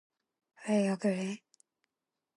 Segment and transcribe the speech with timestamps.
[0.67, 1.43] 왜 욕을 해?